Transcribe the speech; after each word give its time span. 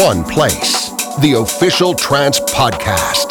One 0.00 0.24
place. 0.24 0.88
The 1.18 1.34
official 1.34 1.92
Trance 1.92 2.40
Podcast. 2.40 3.29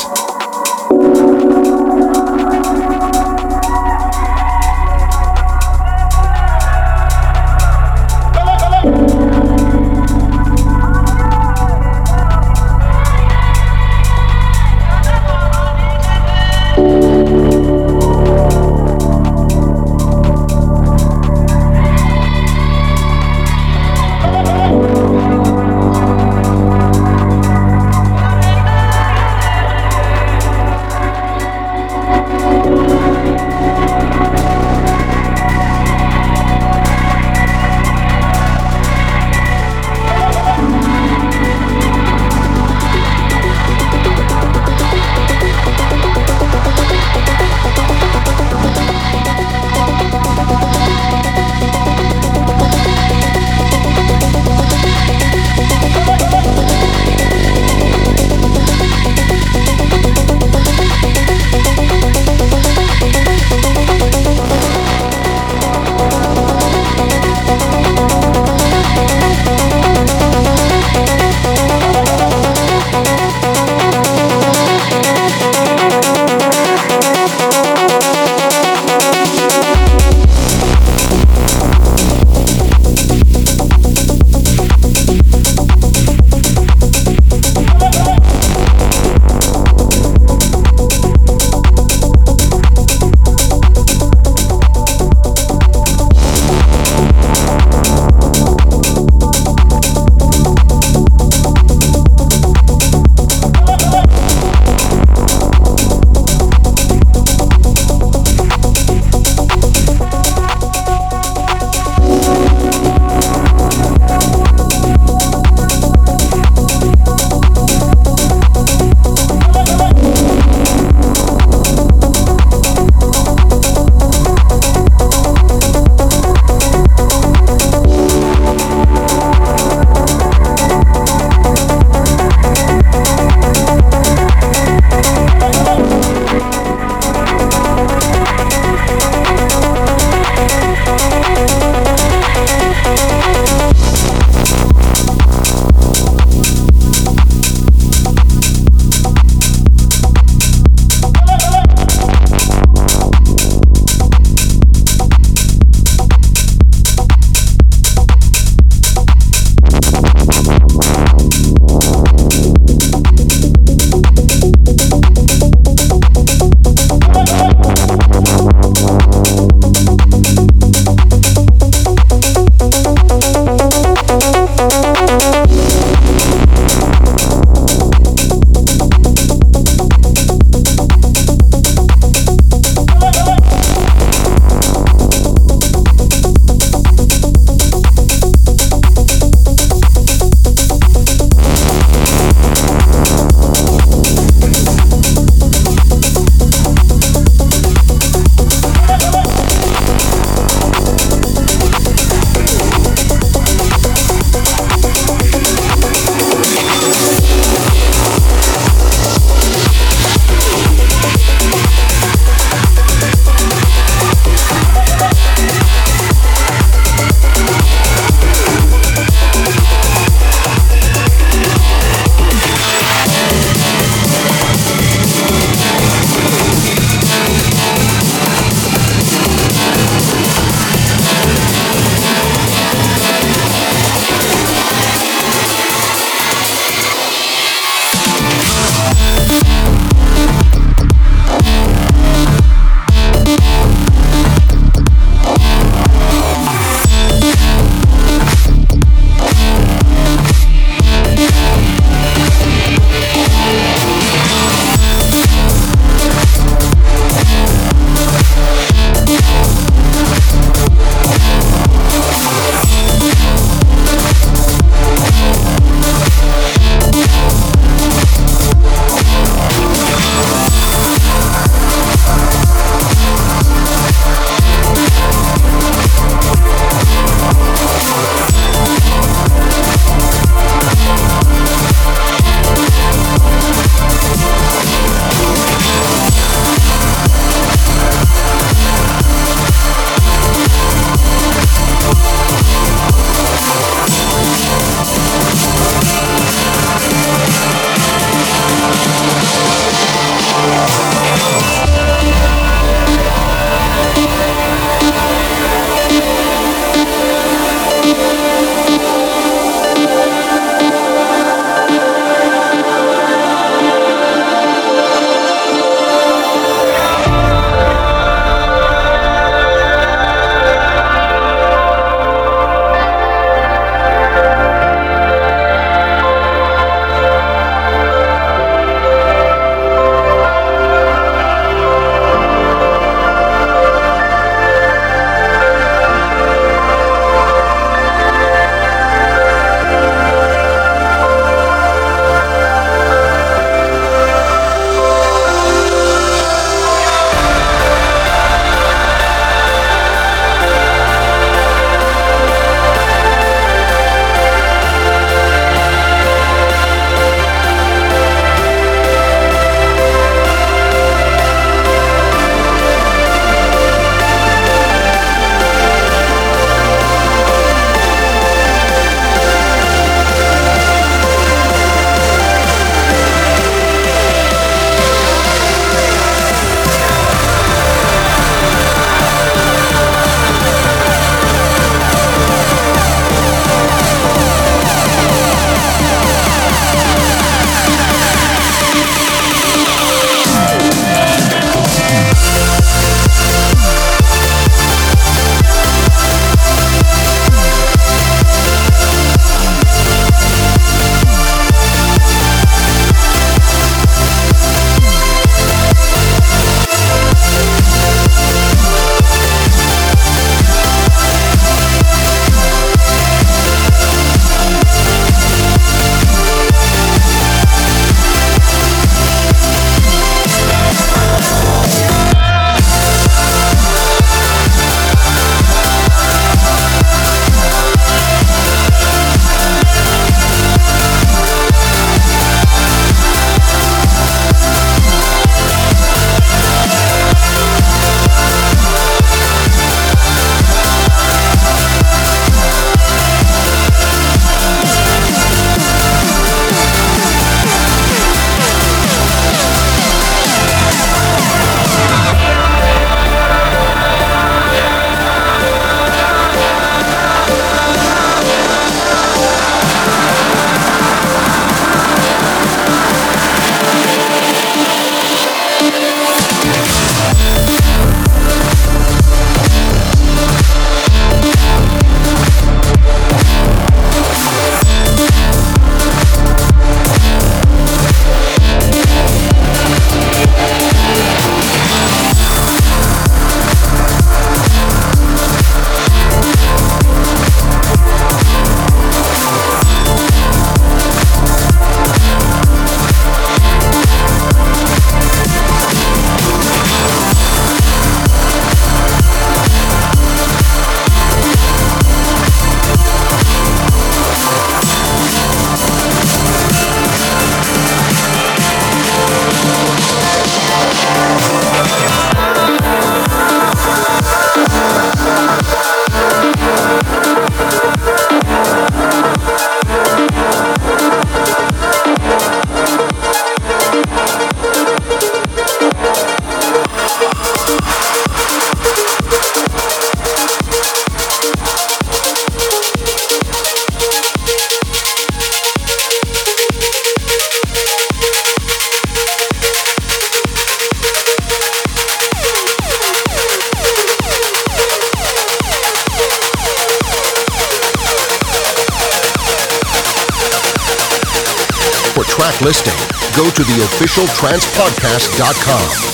To 554.08 555.88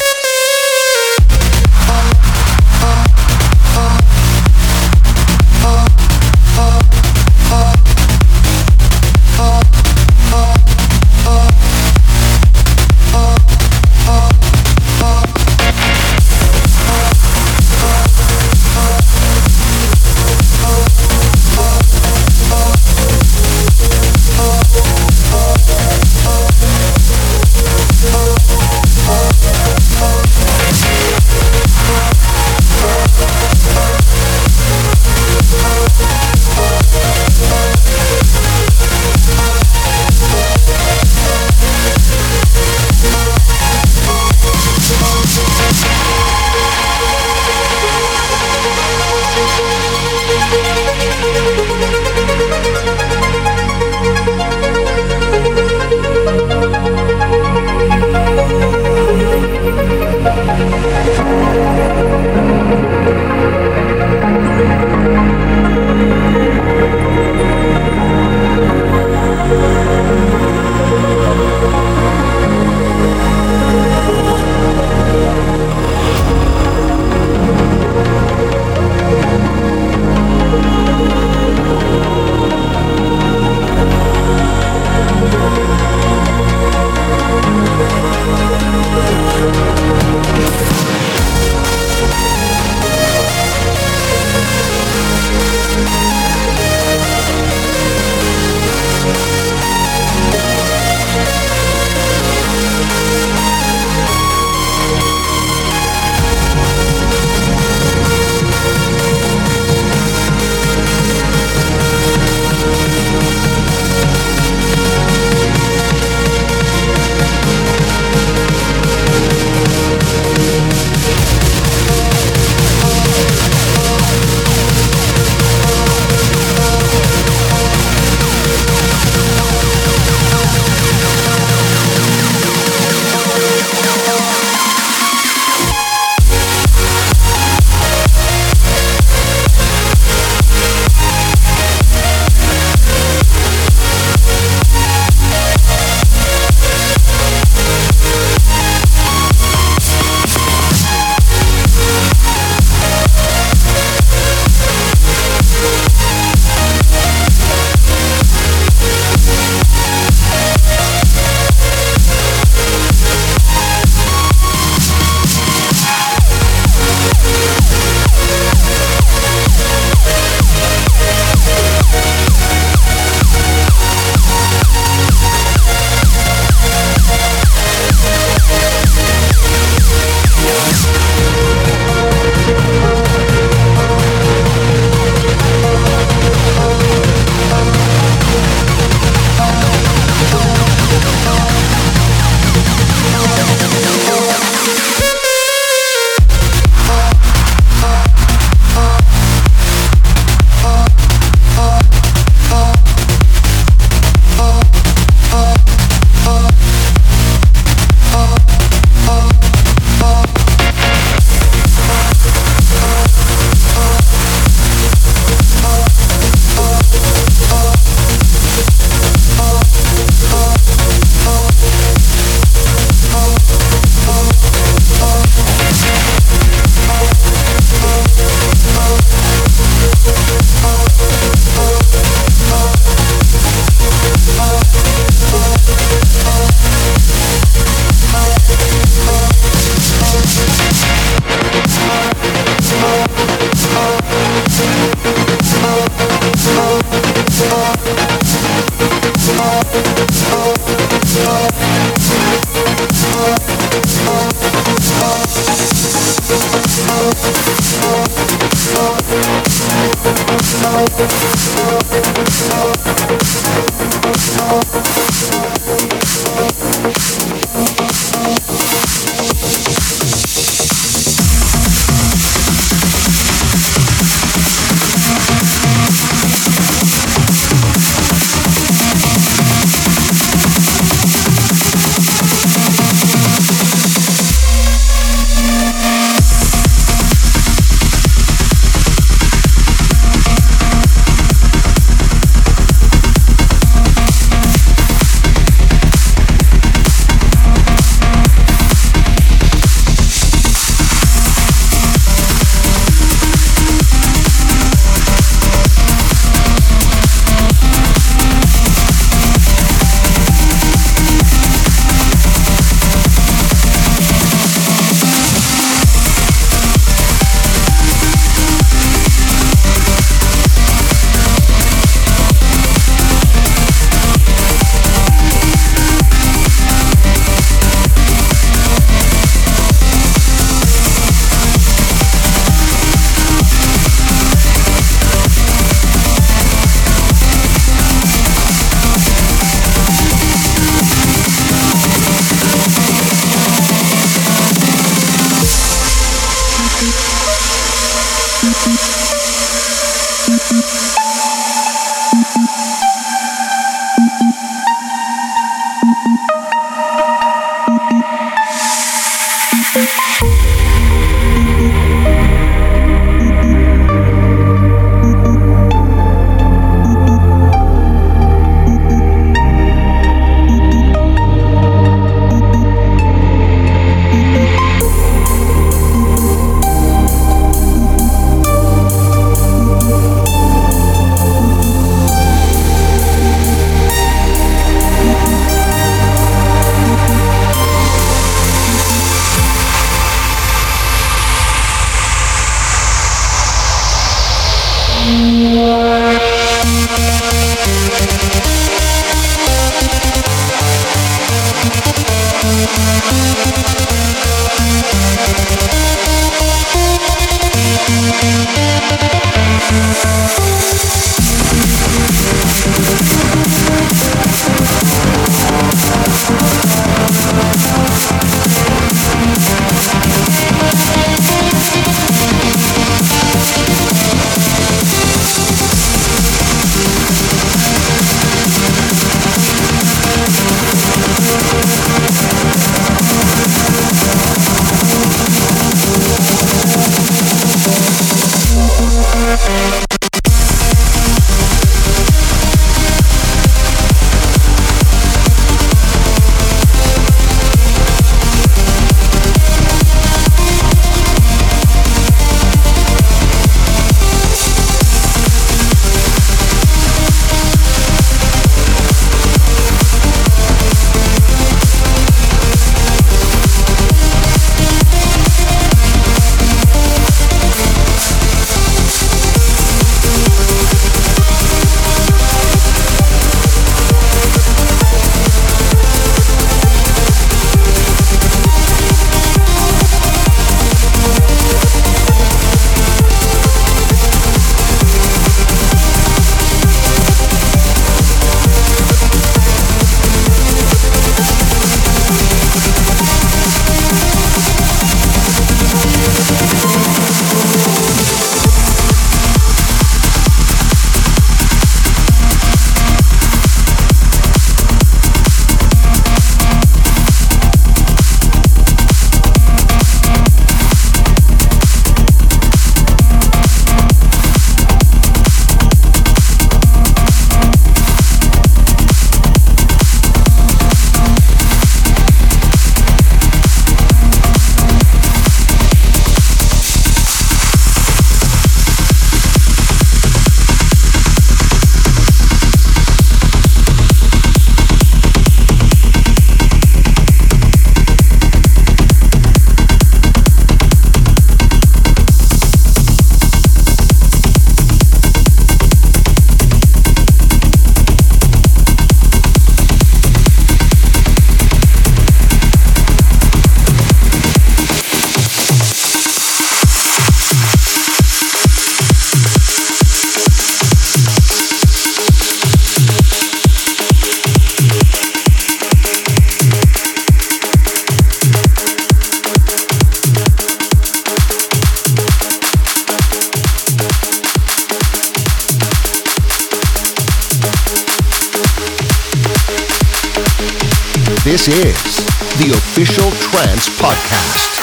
This 581.35 581.49
is 581.49 582.05
the 582.37 582.51
official 582.55 583.11
Trance 583.11 583.67
Podcast. 583.67 584.54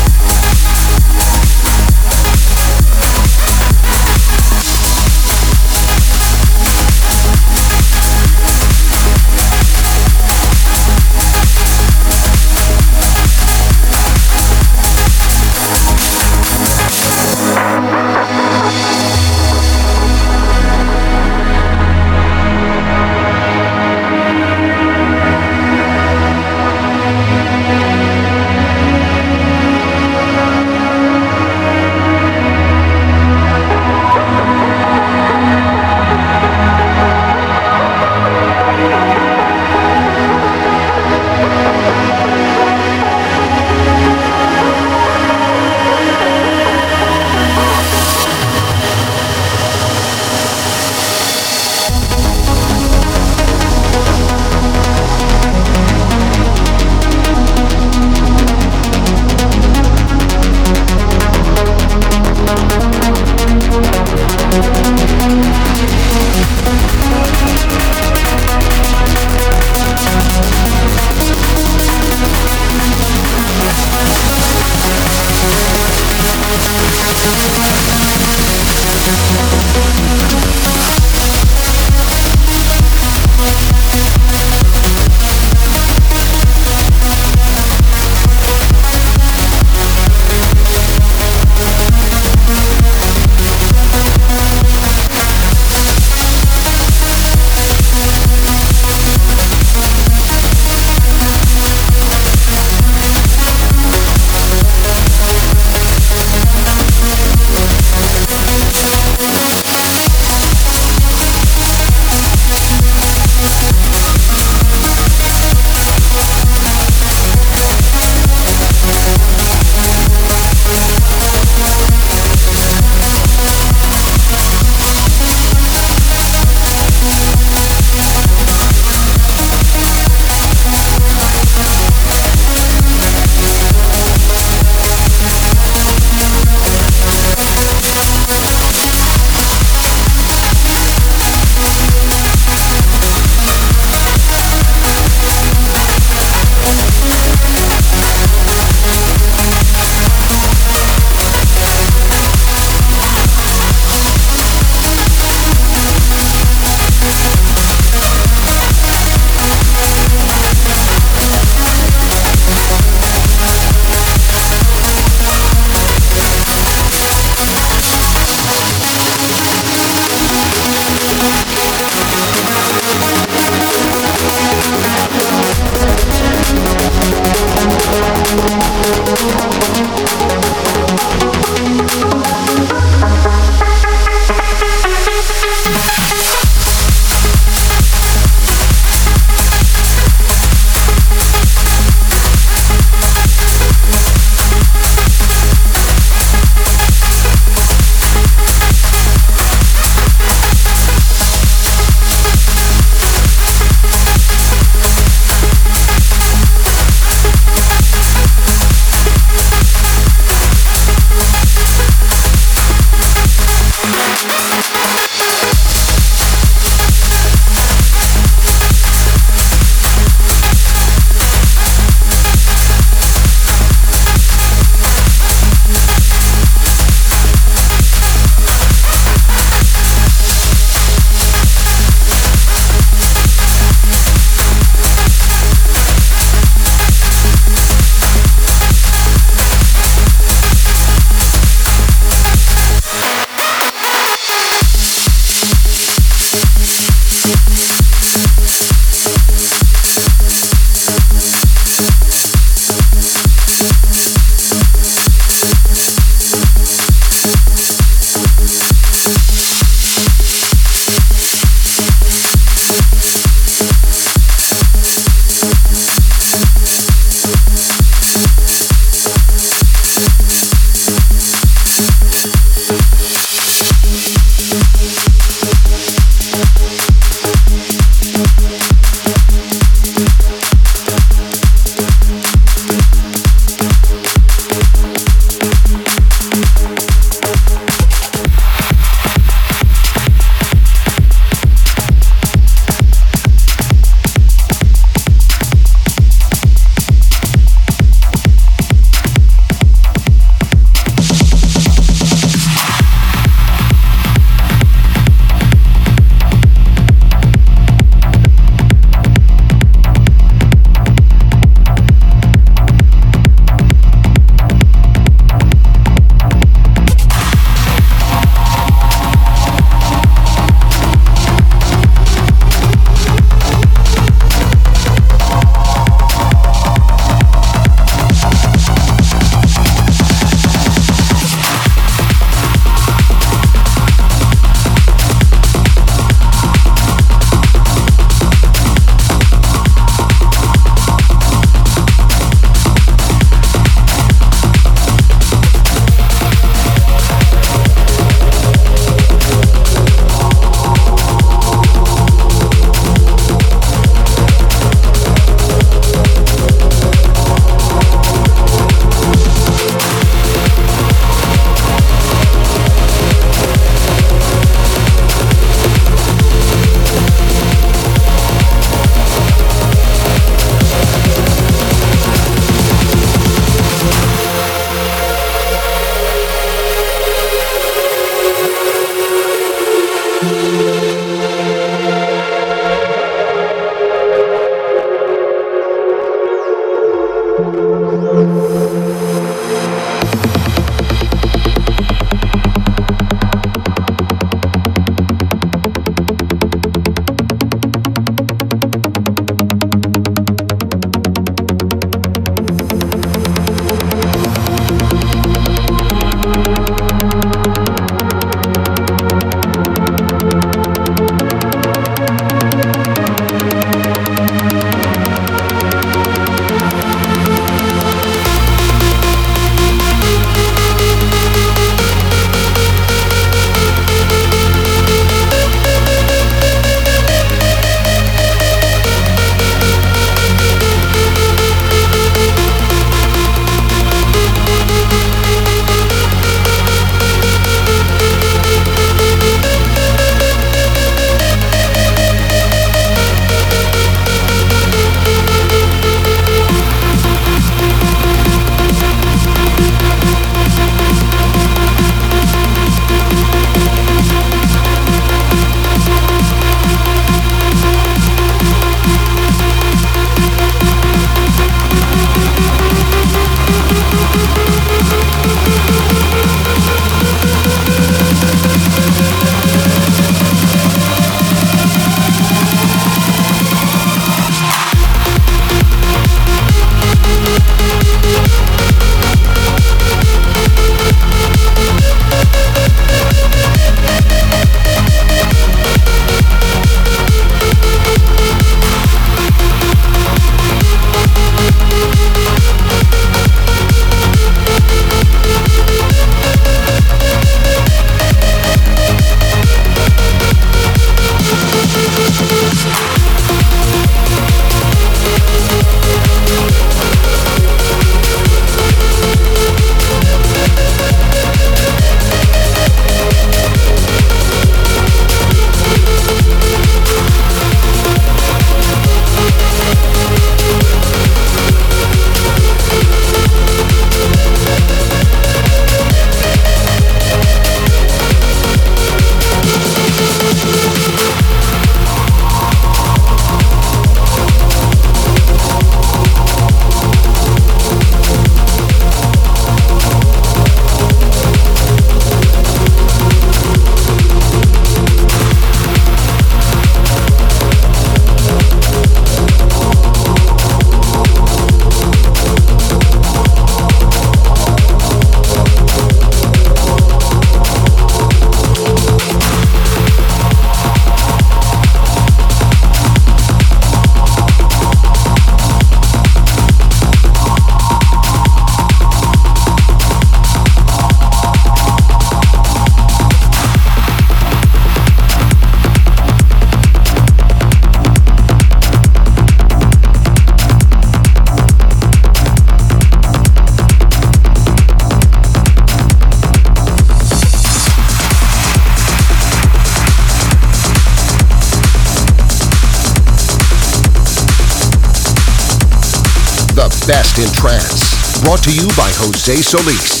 Brought 598.41 598.55
to 598.55 598.59
you 598.59 598.67
by 598.69 598.89
Jose 598.95 599.35
Solis. 599.35 600.00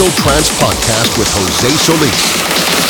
To 0.00 0.16
Trance 0.16 0.48
Podcast 0.52 1.18
with 1.18 1.28
Jose 1.30 1.76
Solis. 1.76 2.89